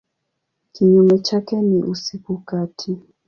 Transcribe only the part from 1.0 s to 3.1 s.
chake ni usiku kati.